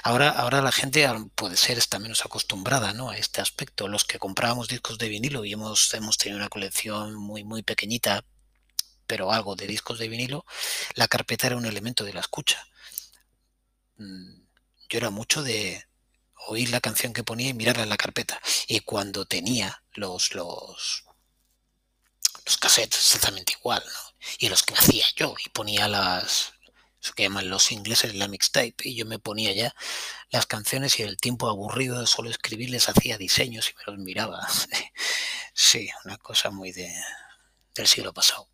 Ahora, 0.05 0.31
ahora 0.31 0.63
la 0.63 0.73
gente 0.73 1.07
puede 1.35 1.57
ser 1.57 1.79
está 1.79 1.99
menos 1.99 2.25
acostumbrada 2.25 2.93
¿no? 2.93 3.11
a 3.11 3.17
este 3.17 3.41
aspecto. 3.41 3.89
Los 3.89 4.05
que 4.05 4.19
comprábamos 4.19 4.69
discos 4.69 4.99
de 4.99 5.09
vinilo 5.09 5.45
y 5.45 5.53
hemos, 5.53 5.93
hemos 5.95 6.17
tenido 6.17 6.39
una 6.39 6.49
colección 6.49 7.15
muy, 7.15 7.45
muy 7.45 7.63
pequeñita, 7.63 8.25
pero 9.07 9.33
algo 9.33 9.57
de 9.57 9.67
discos 9.67 9.99
de 9.99 10.09
vinilo, 10.09 10.47
la 10.95 11.09
carpeta 11.09 11.49
era 11.49 11.57
un 11.57 11.67
elemento 11.67 12.05
de 12.05 12.13
la 12.13 12.21
escucha. 12.21 12.65
Mm, 13.97 14.48
Yo 14.89 14.99
era 14.99 15.11
mucho 15.11 15.43
de 15.43 15.85
oír 16.47 16.71
la 16.71 16.81
canción 16.81 17.13
que 17.13 17.25
ponía 17.25 17.51
y 17.51 17.55
mirarla 17.55 17.83
en 17.83 17.89
la 17.91 17.97
carpeta. 17.97 18.41
Y 18.67 18.81
cuando 18.81 19.27
tenía 19.27 19.83
los, 19.93 20.35
los, 20.35 21.05
los 22.47 22.57
cassettes 22.59 22.99
exactamente 22.99 23.55
igual, 23.59 23.83
¿no? 23.85 24.15
Y 24.39 24.49
los 24.49 24.63
que 24.63 24.75
hacía 24.75 25.05
yo 25.17 25.35
y 25.45 25.49
ponía 25.51 25.89
las, 25.89 26.53
eso 27.03 27.13
que 27.15 27.25
llaman 27.25 27.49
los 27.49 27.71
ingleses 27.73 28.15
la 28.15 28.29
mixtape, 28.29 28.75
y 28.83 28.97
yo 28.97 29.07
me 29.07 29.19
ponía 29.19 29.53
ya 29.53 29.75
las 30.31 30.47
canciones 30.47 30.99
y 30.99 31.03
el 31.03 31.17
tiempo 31.17 31.49
aburrido 31.49 32.01
de 32.01 32.07
solo 32.07 32.31
escribir 32.31 32.71
les 32.71 32.89
hacía 32.89 33.19
diseños 33.19 33.71
y 33.71 33.75
me 33.77 33.85
los 33.87 33.99
miraba. 33.99 34.47
Sí, 35.61 35.91
una 36.05 36.17
cosa 36.19 36.51
muy 36.51 36.71
de, 36.71 36.89
del 37.75 37.89
siglo 37.89 38.13
pasado. 38.13 38.49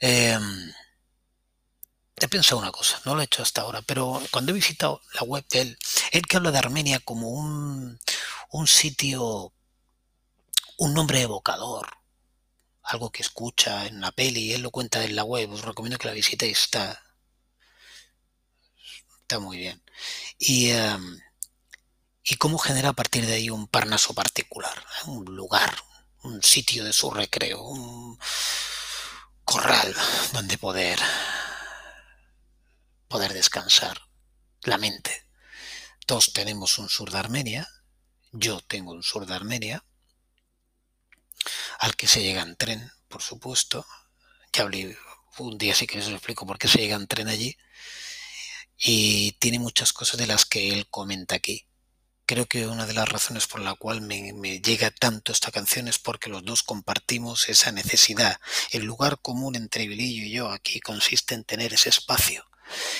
Eh, 0.00 0.38
pensado 2.28 2.60
una 2.60 2.72
cosa, 2.72 3.00
no 3.04 3.14
lo 3.14 3.20
he 3.20 3.24
hecho 3.24 3.42
hasta 3.42 3.62
ahora, 3.62 3.82
pero 3.82 4.22
cuando 4.30 4.52
he 4.52 4.54
visitado 4.54 5.00
la 5.14 5.22
web 5.22 5.44
de 5.48 5.60
él, 5.62 5.78
él 6.12 6.22
que 6.26 6.36
habla 6.36 6.50
de 6.50 6.58
Armenia 6.58 7.00
como 7.00 7.28
un, 7.30 7.98
un 8.50 8.66
sitio, 8.66 9.52
un 10.78 10.94
nombre 10.94 11.22
evocador, 11.22 11.88
algo 12.82 13.10
que 13.10 13.22
escucha 13.22 13.86
en 13.86 13.96
una 13.98 14.12
peli, 14.12 14.52
él 14.52 14.62
lo 14.62 14.70
cuenta 14.70 15.04
en 15.04 15.16
la 15.16 15.24
web, 15.24 15.50
os 15.52 15.62
recomiendo 15.62 15.98
que 15.98 16.08
la 16.08 16.14
visitéis, 16.14 16.58
está, 16.62 17.00
está 19.22 19.38
muy 19.38 19.58
bien. 19.58 19.82
Y, 20.38 20.70
em, 20.70 21.20
y 22.24 22.36
cómo 22.36 22.58
genera 22.58 22.90
a 22.90 22.92
partir 22.94 23.26
de 23.26 23.34
ahí 23.34 23.50
un 23.50 23.68
parnaso 23.68 24.14
particular, 24.14 24.76
¿eh? 24.78 25.10
un 25.10 25.24
lugar, 25.36 25.76
un 26.22 26.42
sitio 26.42 26.84
de 26.84 26.92
su 26.92 27.10
recreo, 27.10 27.62
un 27.62 28.18
corral 29.44 29.94
donde 30.32 30.58
poder 30.58 31.00
poder 33.10 33.34
descansar 33.34 34.02
la 34.62 34.78
mente. 34.78 35.26
Todos 36.06 36.32
tenemos 36.32 36.78
un 36.78 36.88
sur 36.88 37.10
de 37.10 37.18
Armenia, 37.18 37.68
yo 38.30 38.60
tengo 38.60 38.92
un 38.92 39.02
sur 39.02 39.26
de 39.26 39.34
Armenia, 39.34 39.84
al 41.80 41.96
que 41.96 42.06
se 42.06 42.22
llega 42.22 42.42
en 42.42 42.54
tren, 42.54 42.92
por 43.08 43.20
supuesto. 43.20 43.84
Ya 44.52 44.62
hablé 44.62 44.96
un 45.38 45.58
día 45.58 45.74
sí 45.74 45.88
que 45.88 45.98
os 45.98 46.06
explico 46.08 46.46
por 46.46 46.56
qué 46.56 46.68
se 46.68 46.78
llega 46.78 46.94
en 46.94 47.08
tren 47.08 47.26
allí. 47.26 47.56
Y 48.78 49.32
tiene 49.40 49.58
muchas 49.58 49.92
cosas 49.92 50.18
de 50.18 50.28
las 50.28 50.46
que 50.46 50.72
él 50.72 50.86
comenta 50.88 51.34
aquí. 51.34 51.66
Creo 52.26 52.46
que 52.46 52.68
una 52.68 52.86
de 52.86 52.94
las 52.94 53.08
razones 53.08 53.48
por 53.48 53.60
la 53.60 53.74
cual 53.74 54.02
me, 54.02 54.32
me, 54.34 54.60
llega 54.60 54.92
tanto 54.92 55.32
esta 55.32 55.50
canción 55.50 55.88
es 55.88 55.98
porque 55.98 56.30
los 56.30 56.44
dos 56.44 56.62
compartimos 56.62 57.48
esa 57.48 57.72
necesidad. 57.72 58.40
El 58.70 58.84
lugar 58.84 59.18
común 59.20 59.56
entre 59.56 59.88
Vilillo 59.88 60.26
y 60.26 60.30
yo 60.30 60.50
aquí 60.52 60.78
consiste 60.78 61.34
en 61.34 61.42
tener 61.42 61.74
ese 61.74 61.88
espacio. 61.88 62.44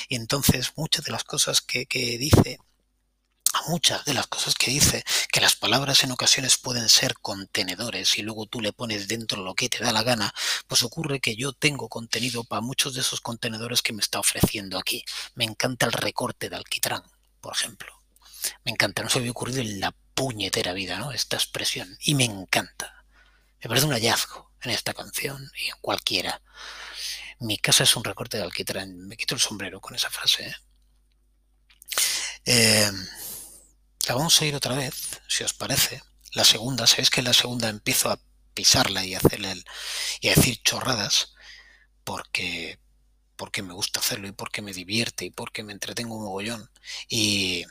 Y 0.09 0.17
entonces 0.17 0.73
muchas 0.77 1.05
de 1.05 1.12
las 1.12 1.25
cosas 1.25 1.61
que, 1.61 1.87
que 1.87 2.19
dice 2.19 2.59
muchas 3.69 4.05
de 4.05 4.15
las 4.15 4.27
cosas 4.27 4.55
que 4.55 4.71
dice, 4.71 5.05
que 5.33 5.41
las 5.41 5.57
palabras 5.57 6.05
en 6.05 6.12
ocasiones 6.12 6.57
pueden 6.57 6.89
ser 6.89 7.15
contenedores 7.19 8.19
y 8.19 8.23
luego 8.23 8.47
tú 8.47 8.61
le 8.61 8.73
pones 8.73 9.09
dentro 9.09 9.43
lo 9.43 9.55
que 9.55 9.69
te 9.69 9.83
da 9.83 9.93
la 9.93 10.03
gana, 10.03 10.33
pues 10.67 10.83
ocurre 10.83 11.21
que 11.21 11.37
yo 11.37 11.53
tengo 11.53 11.89
contenido 11.89 12.45
para 12.45 12.61
muchos 12.61 12.95
de 12.95 13.00
esos 13.00 13.21
contenedores 13.21 13.83
que 13.83 13.93
me 13.93 14.03
está 14.03 14.21
ofreciendo 14.21 14.79
aquí. 14.79 15.05
Me 15.35 15.45
encanta 15.45 15.87
el 15.87 15.93
recorte 15.93 16.49
de 16.49 16.57
alquitrán, 16.57 17.03
por 17.41 17.55
ejemplo. 17.55 17.93
Me 18.65 18.73
encanta, 18.73 19.03
no 19.03 19.11
se 19.11 19.19
me 19.19 19.23
había 19.23 19.33
ocurrido 19.33 19.61
en 19.61 19.81
la 19.81 19.95
puñetera 20.15 20.73
vida, 20.73 20.99
¿no? 20.99 21.12
Esta 21.12 21.37
expresión. 21.37 21.97
Y 22.00 22.15
me 22.15 22.25
encanta. 22.25 23.05
Me 23.62 23.69
parece 23.69 23.87
un 23.87 23.93
hallazgo 23.93 24.50
en 24.62 24.71
esta 24.71 24.95
canción 24.95 25.50
y 25.62 25.69
en 25.69 25.77
cualquiera. 25.81 26.41
Mi 27.40 27.59
casa 27.59 27.85
es 27.85 27.97
un 27.97 28.04
recorte 28.04 28.37
de 28.37 28.44
alquitrán. 28.44 28.97
Me 29.06 29.16
quito 29.16 29.35
el 29.35 29.40
sombrero 29.40 29.80
con 29.80 29.94
esa 29.94 30.11
frase. 30.11 30.47
¿eh? 30.47 30.54
Eh, 32.44 32.90
la 34.09 34.14
vamos 34.14 34.40
a 34.40 34.47
ir 34.47 34.54
otra 34.54 34.75
vez, 34.75 35.20
si 35.28 35.44
os 35.44 35.52
parece. 35.54 36.02
La 36.32 36.44
segunda, 36.44 36.87
sabéis 36.87 37.11
que 37.11 37.20
en 37.20 37.26
la 37.26 37.32
segunda 37.32 37.68
empiezo 37.68 38.11
a 38.11 38.20
pisarla 38.54 39.04
y 39.04 39.14
a 39.14 39.18
hacerle 39.18 39.62
y 40.20 40.28
a 40.28 40.35
decir 40.35 40.61
chorradas 40.62 41.35
porque 42.04 42.78
porque 43.37 43.62
me 43.62 43.73
gusta 43.73 44.00
hacerlo 44.00 44.28
y 44.28 44.32
porque 44.32 44.61
me 44.62 44.73
divierte 44.75 45.25
y 45.25 45.30
porque 45.30 45.62
me 45.62 45.73
entretengo 45.73 46.16
un 46.16 46.25
mogollón 46.25 46.70
y 47.09 47.64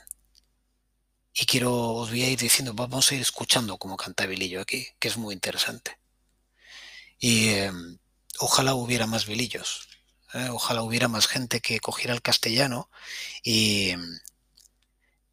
y 1.33 1.45
quiero 1.45 1.73
os 1.93 2.09
voy 2.09 2.23
a 2.23 2.29
ir 2.29 2.39
diciendo 2.39 2.73
vamos 2.73 3.11
a 3.11 3.15
ir 3.15 3.21
escuchando 3.21 3.77
como 3.77 3.97
canta 3.97 4.25
Vilillo 4.25 4.61
aquí 4.61 4.88
que 4.99 5.09
es 5.09 5.17
muy 5.17 5.33
interesante 5.33 5.99
y 7.19 7.49
eh, 7.49 7.71
ojalá 8.39 8.74
hubiera 8.74 9.05
más 9.08 9.25
Vilillos 9.25 9.88
¿eh? 10.34 10.50
ojalá 10.50 10.81
hubiera 10.81 11.08
más 11.08 11.27
gente 11.27 11.62
que 11.62 11.79
cogiera 11.79 12.13
el 12.13 12.22
castellano 12.22 12.89
y 13.44 13.94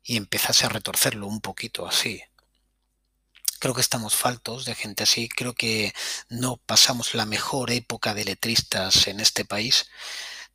y 0.07 0.17
empezase 0.17 0.67
a 0.67 0.71
retorcerlo 0.71 1.27
un 1.27 1.41
poquito 1.41 1.87
así. 1.87 2.23
Creo 3.59 3.75
que 3.75 3.81
estamos 3.81 4.15
faltos 4.15 4.65
de 4.65 4.75
gente 4.75 5.03
así, 5.03 5.29
creo 5.29 5.55
que 5.55 5.93
no 6.29 6.59
pasamos 6.59 7.15
la 7.15 7.27
mejor 7.27 7.71
época 7.73 8.15
de 8.15 8.25
letristas 8.25 9.09
en 9.09 9.19
este 9.19 9.45
país, 9.45 9.87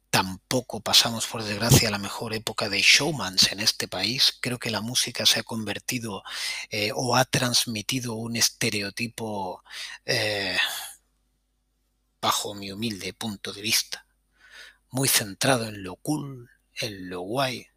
tampoco 0.10 0.82
pasamos 0.82 1.26
por 1.28 1.44
desgracia 1.44 1.90
la 1.90 1.98
mejor 1.98 2.34
época 2.34 2.70
de 2.70 2.82
showmans 2.82 3.52
en 3.52 3.60
este 3.62 3.88
país. 3.88 4.38
Creo 4.42 4.60
que 4.60 4.70
la 4.70 4.82
música 4.82 5.26
se 5.26 5.40
ha 5.40 5.44
convertido 5.44 6.24
eh, 6.70 6.92
o 6.96 7.16
ha 7.16 7.26
transmitido 7.26 8.16
un 8.16 8.36
estereotipo 8.36 9.64
eh, 10.06 10.58
bajo 12.22 12.54
mi 12.54 12.72
humilde 12.72 13.14
punto 13.14 13.52
de 13.52 13.62
vista, 13.62 14.06
muy 14.90 15.08
centrado 15.08 15.66
en 15.68 15.84
lo 15.84 15.96
cool, 15.98 16.50
en 16.76 17.10
lo 17.10 17.22
guay 17.22 17.68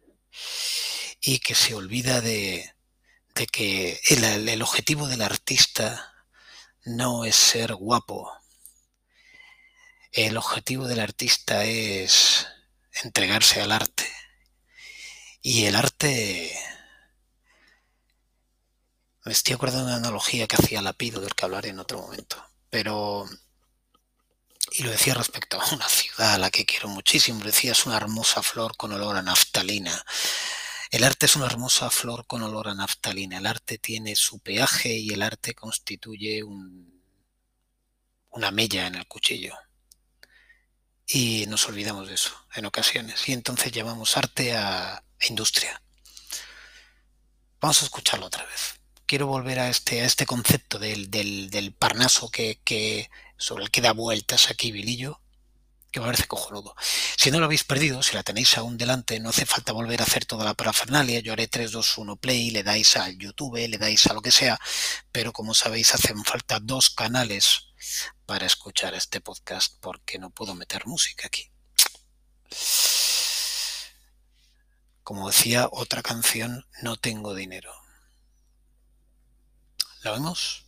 y 1.21 1.39
que 1.39 1.55
se 1.55 1.73
olvida 1.73 2.21
de, 2.21 2.75
que 3.51 3.99
el, 4.09 4.47
el 4.47 4.61
objetivo 4.61 5.07
del 5.07 5.21
artista 5.21 6.13
no 6.83 7.25
es 7.25 7.35
ser 7.35 7.73
guapo. 7.73 8.31
El 10.11 10.37
objetivo 10.37 10.87
del 10.87 10.99
artista 10.99 11.65
es 11.65 12.47
entregarse 13.03 13.61
al 13.61 13.71
arte. 13.71 14.05
Y 15.41 15.65
el 15.65 15.75
arte... 15.75 16.57
Me 19.25 19.31
estoy 19.31 19.55
acordando 19.55 19.87
de 19.87 19.93
una 19.93 19.97
analogía 19.97 20.47
que 20.47 20.55
hacía 20.55 20.83
Lapido, 20.83 21.19
del 21.19 21.33
que 21.33 21.45
hablaré 21.45 21.69
en 21.69 21.79
otro 21.79 22.01
momento. 22.01 22.45
Pero... 22.69 23.25
Y 24.71 24.83
lo 24.83 24.91
decía 24.91 25.13
respecto 25.13 25.61
a 25.61 25.73
una 25.73 25.87
ciudad 25.87 26.33
a 26.33 26.37
la 26.37 26.49
que 26.49 26.65
quiero 26.65 26.89
muchísimo. 26.89 27.43
Decía, 27.43 27.71
es 27.71 27.85
una 27.85 27.97
hermosa 27.97 28.41
flor 28.41 28.75
con 28.75 28.91
olor 28.91 29.15
a 29.15 29.21
naftalina. 29.21 30.03
El 30.91 31.03
arte 31.03 31.25
es 31.25 31.35
una 31.35 31.45
hermosa 31.45 31.89
flor 31.89 32.25
con 32.25 32.43
olor 32.43 32.67
a 32.67 32.73
naftalina. 32.73 33.37
El 33.37 33.45
arte 33.47 33.77
tiene 33.77 34.15
su 34.15 34.39
peaje 34.39 34.93
y 34.93 35.11
el 35.11 35.21
arte 35.21 35.53
constituye 35.53 36.43
un, 36.43 37.03
una 38.29 38.51
mella 38.51 38.87
en 38.87 38.95
el 38.95 39.07
cuchillo. 39.07 39.57
Y 41.07 41.45
nos 41.47 41.67
olvidamos 41.67 42.07
de 42.07 42.15
eso 42.15 42.31
en 42.55 42.65
ocasiones. 42.65 43.27
Y 43.29 43.33
entonces 43.33 43.71
llamamos 43.71 44.17
arte 44.17 44.55
a 44.55 45.03
industria. 45.27 45.81
Vamos 47.61 47.81
a 47.81 47.85
escucharlo 47.85 48.25
otra 48.25 48.45
vez. 48.45 48.79
Quiero 49.05 49.27
volver 49.27 49.59
a 49.59 49.69
este, 49.69 50.01
a 50.01 50.05
este 50.05 50.25
concepto 50.25 50.79
del, 50.79 51.11
del, 51.11 51.49
del 51.49 51.73
parnaso 51.73 52.29
que, 52.29 52.59
que, 52.63 53.09
sobre 53.37 53.63
el 53.63 53.71
que 53.71 53.81
da 53.81 53.93
vueltas 53.93 54.49
aquí 54.49 54.71
Vilillo 54.71 55.21
que 55.95 56.01
me 56.01 56.07
parece 56.07 56.27
cojonudo. 56.27 56.75
Si 57.15 57.31
no 57.31 57.39
lo 57.39 57.45
habéis 57.45 57.63
perdido, 57.63 58.03
si 58.03 58.15
la 58.15 58.23
tenéis 58.23 58.57
aún 58.57 58.77
delante, 58.77 59.17
no 59.21 59.29
hace 59.29 59.45
falta 59.45 59.71
volver 59.71 60.01
a 60.01 60.03
hacer 60.03 60.25
toda 60.25 60.43
la 60.43 60.53
parafernalia. 60.53 61.21
Yo 61.21 61.31
haré 61.31 61.47
3, 61.47 61.71
2, 61.71 61.97
1 61.99 62.17
play, 62.17 62.51
le 62.51 62.63
dais 62.63 62.97
al 62.97 63.17
YouTube, 63.17 63.65
le 63.65 63.77
dais 63.77 64.05
a 64.07 64.13
lo 64.13 64.21
que 64.21 64.31
sea, 64.31 64.59
pero 65.13 65.31
como 65.31 65.53
sabéis, 65.53 65.93
hacen 65.95 66.25
falta 66.25 66.59
dos 66.59 66.89
canales 66.89 67.69
para 68.25 68.45
escuchar 68.45 68.93
este 68.93 69.21
podcast 69.21 69.75
porque 69.79 70.19
no 70.19 70.31
puedo 70.31 70.53
meter 70.53 70.85
música 70.85 71.27
aquí. 71.27 71.49
Como 75.01 75.29
decía 75.29 75.69
otra 75.71 76.01
canción, 76.01 76.67
no 76.81 76.97
tengo 76.97 77.33
dinero. 77.33 77.71
¿La 80.05 80.11
vemos? 80.11 80.67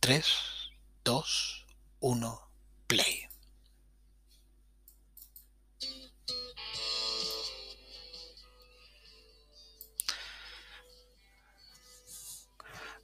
3, 0.00 0.26
2, 1.04 1.66
1, 2.00 2.50
play. 2.88 3.28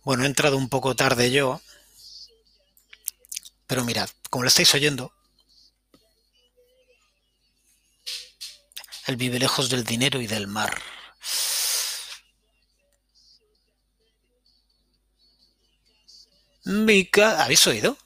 Bueno, 0.03 0.25
he 0.25 0.27
entrado 0.27 0.57
un 0.57 0.69
poco 0.69 0.97
tarde 0.97 1.31
yo, 1.31 1.61
pero 3.69 3.85
mirad, 3.85 4.11
como 4.29 4.43
lo 4.43 4.49
estáis 4.49 4.75
oyendo, 4.75 5.13
él 9.07 9.15
vive 9.15 9.39
lejos 9.39 9.71
del 9.71 9.85
dinero 9.85 10.21
y 10.21 10.27
del 10.27 10.49
mar. 10.49 10.83
Mica, 16.71 17.43
¿habéis 17.43 17.67
oído? 17.67 17.99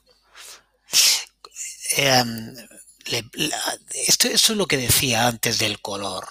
Eh, 1.97 2.23
esto, 3.93 4.27
es 4.27 4.49
lo 4.49 4.65
que 4.65 4.77
decía 4.77 5.27
antes 5.27 5.59
del 5.59 5.79
color. 5.81 6.27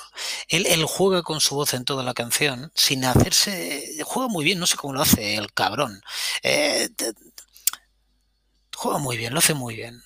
Él, 0.48 0.84
juega 0.84 1.22
con 1.22 1.40
su 1.40 1.54
voz 1.54 1.74
en 1.74 1.84
toda 1.84 2.02
la 2.02 2.12
canción 2.12 2.72
sin 2.74 3.04
hacerse. 3.04 3.98
Juega 4.04 4.28
muy 4.28 4.44
bien, 4.44 4.58
no 4.58 4.66
sé 4.66 4.76
cómo 4.76 4.94
lo 4.94 5.02
hace 5.02 5.36
el 5.36 5.52
cabrón. 5.52 6.02
Eh, 6.42 6.88
juega 8.76 8.98
muy 8.98 9.16
bien, 9.16 9.32
lo 9.32 9.38
hace 9.38 9.54
muy 9.54 9.76
bien. 9.76 10.02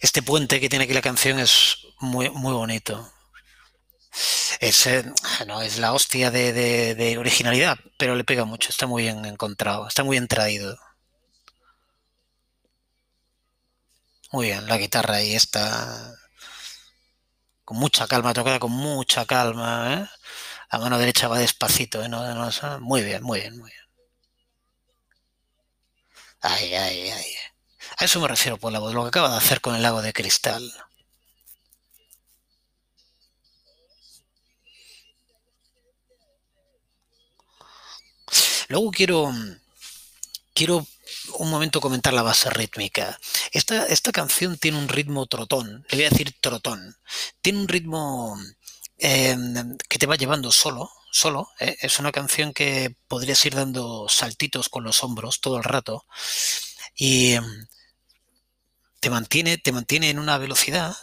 Este 0.00 0.22
puente 0.22 0.58
que 0.58 0.68
tiene 0.70 0.86
aquí 0.86 0.94
la 0.94 1.02
canción 1.02 1.38
es 1.38 1.76
muy, 2.00 2.30
muy 2.30 2.54
bonito. 2.54 3.12
Es, 4.62 4.86
eh, 4.86 5.04
no 5.48 5.60
es 5.60 5.78
la 5.78 5.92
hostia 5.92 6.30
de, 6.30 6.52
de, 6.52 7.18
originalidad, 7.18 7.78
pero 7.98 8.14
le 8.14 8.22
pega 8.22 8.44
mucho, 8.44 8.70
está 8.70 8.86
muy 8.86 9.02
bien 9.02 9.24
encontrado, 9.24 9.88
está 9.88 10.04
muy 10.04 10.14
bien 10.14 10.28
traído. 10.28 10.78
Muy 14.32 14.46
bien, 14.46 14.66
la 14.66 14.78
guitarra 14.78 15.16
ahí 15.16 15.34
está 15.34 16.14
con 17.64 17.76
mucha 17.78 18.06
calma, 18.06 18.34
tocada 18.34 18.58
con 18.60 18.70
mucha 18.72 19.26
calma, 19.26 19.94
¿eh? 19.94 20.08
La 20.72 20.78
mano 20.78 20.98
derecha 20.98 21.28
va 21.28 21.38
despacito, 21.38 22.02
¿eh? 22.02 22.08
No, 22.08 22.20
no, 22.34 22.80
muy 22.80 23.02
bien, 23.02 23.22
muy 23.22 23.40
bien, 23.40 23.58
muy 23.58 23.70
bien. 23.70 23.82
Ay, 26.40 26.74
ay, 26.74 27.10
ay. 27.10 27.34
A 27.98 28.04
eso 28.04 28.20
me 28.20 28.28
refiero 28.28 28.58
por 28.58 28.72
la 28.72 28.78
voz, 28.80 28.94
lo 28.94 29.02
que 29.02 29.08
acaba 29.08 29.30
de 29.30 29.36
hacer 29.38 29.60
con 29.60 29.74
el 29.76 29.82
lago 29.82 30.02
de 30.02 30.12
cristal. 30.12 30.72
Luego 38.72 38.90
quiero, 38.90 39.30
quiero 40.54 40.86
un 41.36 41.50
momento 41.50 41.78
comentar 41.78 42.14
la 42.14 42.22
base 42.22 42.48
rítmica. 42.48 43.20
Esta, 43.50 43.84
esta 43.84 44.12
canción 44.12 44.56
tiene 44.56 44.78
un 44.78 44.88
ritmo 44.88 45.26
trotón, 45.26 45.84
le 45.90 45.96
voy 45.98 46.06
a 46.06 46.08
decir 46.08 46.34
trotón. 46.40 46.96
Tiene 47.42 47.58
un 47.58 47.68
ritmo 47.68 48.34
eh, 48.96 49.36
que 49.90 49.98
te 49.98 50.06
va 50.06 50.16
llevando 50.16 50.50
solo, 50.50 50.90
solo. 51.10 51.50
¿eh? 51.60 51.76
Es 51.82 51.98
una 51.98 52.12
canción 52.12 52.54
que 52.54 52.96
podrías 53.08 53.44
ir 53.44 53.56
dando 53.56 54.08
saltitos 54.08 54.70
con 54.70 54.84
los 54.84 55.04
hombros 55.04 55.42
todo 55.42 55.58
el 55.58 55.64
rato 55.64 56.06
y 56.96 57.36
te 59.00 59.10
mantiene, 59.10 59.58
te 59.58 59.72
mantiene 59.72 60.08
en 60.08 60.18
una 60.18 60.38
velocidad. 60.38 60.96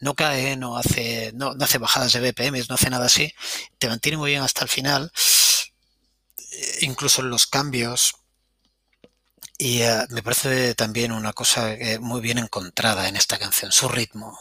No 0.00 0.14
cae, 0.14 0.56
no 0.56 0.78
hace, 0.78 1.32
no, 1.34 1.52
no 1.52 1.62
hace 1.62 1.76
bajadas 1.76 2.14
de 2.14 2.20
BPM, 2.20 2.64
no 2.70 2.74
hace 2.74 2.88
nada 2.88 3.04
así. 3.04 3.34
Te 3.78 3.88
mantiene 3.88 4.16
muy 4.16 4.30
bien 4.30 4.42
hasta 4.42 4.62
el 4.62 4.70
final. 4.70 5.12
Incluso 6.80 7.22
en 7.22 7.30
los 7.30 7.46
cambios, 7.46 8.14
y 9.58 9.82
uh, 9.82 10.06
me 10.10 10.22
parece 10.22 10.74
también 10.74 11.12
una 11.12 11.32
cosa 11.32 11.72
eh, 11.72 11.98
muy 11.98 12.20
bien 12.20 12.38
encontrada 12.38 13.08
en 13.08 13.16
esta 13.16 13.38
canción, 13.38 13.72
su 13.72 13.88
ritmo. 13.88 14.38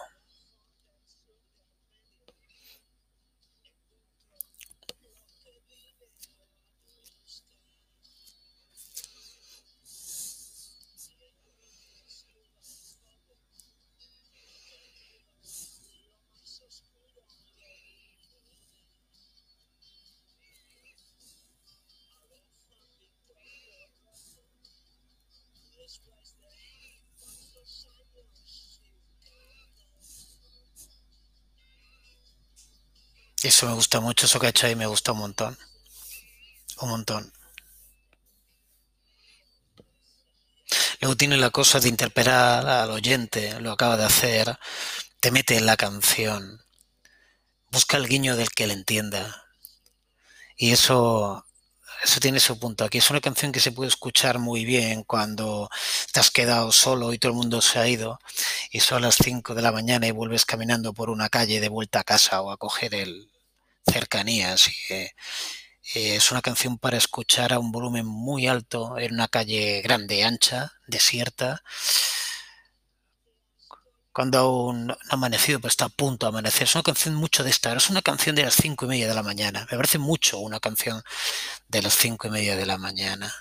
Eso 33.45 33.67
me 33.67 33.73
gusta 33.73 33.99
mucho, 33.99 34.25
eso 34.25 34.39
que 34.39 34.47
ha 34.47 34.49
hecho 34.49 34.65
ahí 34.65 34.75
me 34.75 34.87
gusta 34.87 35.11
un 35.11 35.19
montón. 35.19 35.55
Un 36.81 36.89
montón. 36.89 37.31
Luego 40.99 41.15
tiene 41.15 41.37
la 41.37 41.51
cosa 41.51 41.79
de 41.79 41.87
interpelar 41.89 42.67
al 42.67 42.89
oyente, 42.89 43.59
lo 43.61 43.71
acaba 43.71 43.97
de 43.97 44.05
hacer, 44.05 44.57
te 45.19 45.29
mete 45.29 45.57
en 45.57 45.67
la 45.67 45.77
canción, 45.77 46.65
busca 47.69 47.97
el 47.97 48.07
guiño 48.07 48.35
del 48.35 48.49
que 48.49 48.65
le 48.65 48.73
entienda. 48.73 49.45
Y 50.57 50.71
eso, 50.71 51.45
eso 52.03 52.19
tiene 52.19 52.39
su 52.39 52.57
punto. 52.57 52.83
Aquí 52.83 52.97
es 52.97 53.11
una 53.11 53.21
canción 53.21 53.51
que 53.51 53.59
se 53.59 53.71
puede 53.71 53.89
escuchar 53.89 54.39
muy 54.39 54.65
bien 54.65 55.03
cuando 55.03 55.69
te 56.11 56.19
has 56.19 56.31
quedado 56.31 56.71
solo 56.71 57.13
y 57.13 57.19
todo 57.19 57.33
el 57.33 57.37
mundo 57.37 57.61
se 57.61 57.77
ha 57.77 57.87
ido 57.87 58.19
y 58.71 58.79
son 58.79 59.03
las 59.03 59.17
5 59.17 59.53
de 59.53 59.61
la 59.61 59.71
mañana 59.71 60.07
y 60.07 60.11
vuelves 60.11 60.45
caminando 60.45 60.93
por 60.93 61.11
una 61.11 61.29
calle 61.29 61.59
de 61.59 61.69
vuelta 61.69 61.99
a 61.99 62.03
casa 62.03 62.41
o 62.41 62.49
a 62.49 62.57
coger 62.57 62.95
el 62.95 63.34
cercanías. 63.85 64.67
Y, 64.67 64.93
eh, 64.93 65.11
es 65.93 66.31
una 66.31 66.41
canción 66.41 66.77
para 66.77 66.97
escuchar 66.97 67.53
a 67.53 67.59
un 67.59 67.71
volumen 67.71 68.05
muy 68.05 68.47
alto 68.47 68.97
en 68.97 69.13
una 69.13 69.27
calle 69.27 69.81
grande, 69.81 70.23
ancha, 70.23 70.73
desierta. 70.87 71.61
Cuando 74.11 74.39
aún 74.39 74.91
ha 74.91 74.97
amanecido, 75.09 75.59
pero 75.59 75.69
está 75.69 75.85
a 75.85 75.89
punto 75.89 76.25
de 76.25 76.29
amanecer. 76.29 76.63
Es 76.63 76.75
una 76.75 76.83
canción 76.83 77.15
mucho 77.15 77.43
de 77.43 77.49
esta. 77.49 77.73
Es 77.73 77.89
una 77.89 78.01
canción 78.01 78.35
de 78.35 78.43
las 78.43 78.55
cinco 78.55 78.85
y 78.85 78.87
media 78.89 79.07
de 79.07 79.13
la 79.13 79.23
mañana. 79.23 79.67
Me 79.69 79.77
parece 79.77 79.97
mucho 79.99 80.39
una 80.39 80.59
canción 80.59 81.03
de 81.67 81.81
las 81.81 81.93
cinco 81.95 82.27
y 82.27 82.31
media 82.31 82.55
de 82.55 82.65
la 82.65 82.77
mañana. 82.77 83.33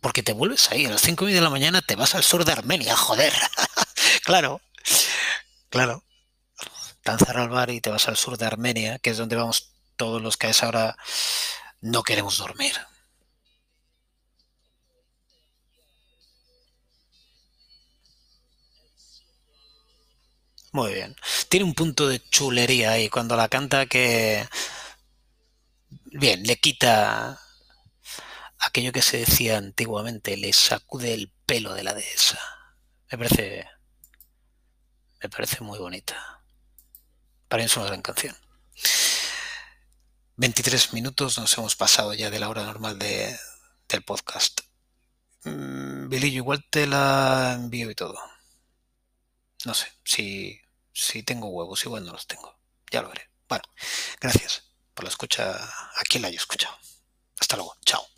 Porque 0.00 0.22
te 0.22 0.34
vuelves 0.34 0.70
ahí, 0.70 0.84
a 0.84 0.90
las 0.90 1.00
cinco 1.00 1.24
y 1.24 1.28
media 1.28 1.40
de 1.40 1.44
la 1.44 1.50
mañana 1.50 1.80
te 1.80 1.96
vas 1.96 2.14
al 2.14 2.22
sur 2.24 2.44
de 2.44 2.52
Armenia, 2.52 2.94
joder. 2.94 3.32
claro, 4.24 4.60
claro. 5.74 6.04
Danzar 7.04 7.36
al 7.36 7.48
bar 7.48 7.70
y 7.70 7.80
te 7.80 7.90
vas 7.90 8.08
al 8.08 8.16
sur 8.16 8.38
de 8.38 8.46
Armenia, 8.46 8.98
que 8.98 9.10
es 9.10 9.18
donde 9.18 9.36
vamos 9.36 9.72
todos 9.96 10.22
los 10.22 10.36
que 10.36 10.46
a 10.46 10.50
esa 10.50 10.68
hora 10.68 10.96
no 11.80 12.02
queremos 12.02 12.38
dormir. 12.38 12.74
Muy 20.72 20.94
bien. 20.94 21.14
Tiene 21.48 21.64
un 21.64 21.74
punto 21.74 22.08
de 22.08 22.20
chulería 22.30 22.92
ahí 22.92 23.08
cuando 23.08 23.36
la 23.36 23.48
canta 23.48 23.86
que... 23.86 24.46
Bien, 26.06 26.42
le 26.44 26.56
quita 26.60 27.40
aquello 28.58 28.92
que 28.92 29.02
se 29.02 29.18
decía 29.18 29.58
antiguamente, 29.58 30.36
le 30.36 30.52
sacude 30.52 31.14
el 31.14 31.30
pelo 31.46 31.74
de 31.74 31.84
la 31.84 31.94
dehesa. 31.94 32.40
Me 33.10 33.18
parece... 33.18 33.66
Me 35.24 35.30
parece 35.30 35.64
muy 35.64 35.78
bonita. 35.78 36.44
Para 37.48 37.62
mí 37.62 37.64
es 37.64 37.76
una 37.78 37.86
gran 37.86 38.02
canción. 38.02 38.36
23 40.36 40.92
minutos 40.92 41.38
nos 41.38 41.56
hemos 41.56 41.76
pasado 41.76 42.12
ya 42.12 42.28
de 42.28 42.38
la 42.38 42.50
hora 42.50 42.62
normal 42.64 42.98
de, 42.98 43.34
del 43.88 44.04
podcast. 44.04 44.60
Mm, 45.44 46.10
Billy, 46.10 46.28
igual 46.28 46.66
te 46.68 46.86
la 46.86 47.54
envío 47.54 47.90
y 47.90 47.94
todo. 47.94 48.18
No 49.64 49.72
sé, 49.72 49.90
si, 50.04 50.60
si 50.92 51.22
tengo 51.22 51.48
huevos, 51.48 51.82
igual 51.86 52.04
no 52.04 52.12
los 52.12 52.26
tengo. 52.26 52.58
Ya 52.90 53.00
lo 53.00 53.08
veré. 53.08 53.30
Bueno, 53.48 53.64
gracias 54.20 54.74
por 54.92 55.04
la 55.04 55.08
escucha 55.08 55.54
a 55.54 56.02
quien 56.06 56.20
la 56.20 56.28
haya 56.28 56.36
escuchado. 56.36 56.76
Hasta 57.40 57.56
luego. 57.56 57.74
Chao. 57.86 58.13